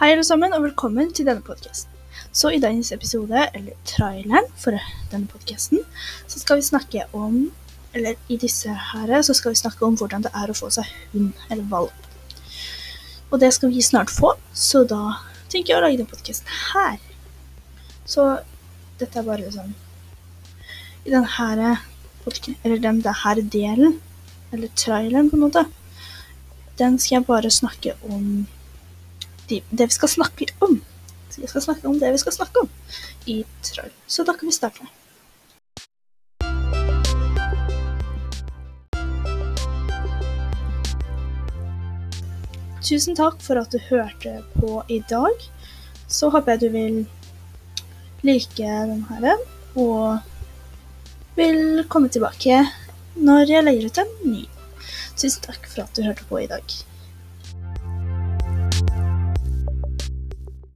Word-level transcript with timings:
Hei 0.00 0.08
alle 0.08 0.22
sammen, 0.24 0.54
og 0.56 0.62
velkommen 0.64 1.10
til 1.12 1.26
denne 1.28 1.44
podkasten. 1.44 1.90
Så 2.32 2.48
i 2.48 2.60
dagens 2.60 2.94
episode, 2.94 3.42
eller 3.52 3.74
traileren 3.84 4.46
for 4.56 4.72
denne 5.10 5.28
podkasten, 5.28 5.82
så 6.24 6.38
skal 6.40 6.56
vi 6.56 6.64
snakke 6.64 7.02
om 7.12 7.50
Eller 7.92 8.14
i 8.32 8.38
disse 8.40 8.72
her 8.72 9.10
så 9.22 9.34
skal 9.36 9.52
vi 9.52 9.58
snakke 9.60 9.84
om 9.84 9.98
hvordan 10.00 10.22
det 10.24 10.30
er 10.32 10.48
å 10.48 10.54
få 10.56 10.70
seg 10.72 10.88
hund 11.12 11.34
eller 11.50 11.66
valp. 11.68 12.06
Og 13.28 13.36
det 13.42 13.50
skal 13.52 13.68
vi 13.68 13.82
snart 13.84 14.08
få, 14.08 14.30
så 14.56 14.80
da 14.88 15.18
tenker 15.52 15.74
jeg 15.74 15.76
å 15.76 15.82
lage 15.84 15.98
den 16.00 16.08
podkasten 16.08 16.48
her. 16.70 16.96
Så 18.08 18.24
dette 18.96 19.20
er 19.20 19.28
bare 19.28 19.52
sånn 19.52 19.76
I 21.04 21.12
denne 21.12 21.28
her 21.36 21.82
Eller 22.64 22.80
den 22.80 23.04
her 23.04 23.44
delen, 23.58 24.00
eller 24.52 24.72
traileren 24.72 25.28
på 25.28 25.36
en 25.36 25.44
måte, 25.44 25.66
den 26.80 26.98
skal 26.98 27.18
jeg 27.18 27.28
bare 27.28 27.50
snakke 27.50 27.98
om 28.08 28.46
de, 29.52 29.60
det 29.70 29.90
vi 29.92 29.98
skal 29.98 30.08
snakke 30.16 30.48
om. 30.64 30.80
Jeg 31.38 31.48
skal 31.48 31.64
snakke 31.64 31.88
om 31.88 32.00
det 32.00 32.12
vi 32.12 32.20
skal 32.20 32.34
snakke 32.36 32.64
om 32.64 32.68
i 33.26 33.42
Troll. 33.64 33.92
Så 34.06 34.24
da 34.24 34.36
kan 34.36 34.48
vi 34.48 34.56
starte. 34.56 34.88
Tusen 42.82 43.16
takk 43.16 43.38
for 43.40 43.60
at 43.60 43.72
du 43.72 43.78
hørte 43.88 44.40
på 44.58 44.82
i 44.90 44.98
dag. 45.08 45.48
Så 46.10 46.28
håper 46.34 46.56
jeg 46.56 46.60
du 46.60 46.68
vil 46.74 46.96
like 48.26 48.72
den 48.90 49.04
her, 49.08 49.38
og 49.74 50.18
vil 51.38 51.84
komme 51.88 52.10
tilbake 52.12 52.60
når 53.16 53.48
jeg 53.48 53.64
legger 53.64 53.88
ut 53.88 54.02
en 54.02 54.16
ny. 54.34 54.42
Tusen 55.16 55.44
takk 55.46 55.68
for 55.70 55.86
at 55.86 55.96
du 55.96 56.04
hørte 56.04 56.26
på 56.28 56.42
i 56.42 56.50
dag. 56.50 56.82